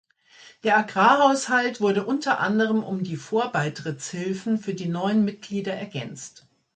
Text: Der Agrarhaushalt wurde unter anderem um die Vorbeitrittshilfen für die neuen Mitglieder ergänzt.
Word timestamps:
Der 0.63 0.79
Agrarhaushalt 0.79 1.79
wurde 1.79 2.07
unter 2.07 2.39
anderem 2.39 2.81
um 2.83 3.03
die 3.03 3.17
Vorbeitrittshilfen 3.17 4.57
für 4.57 4.73
die 4.73 4.89
neuen 4.89 5.23
Mitglieder 5.23 5.75
ergänzt. 5.75 6.47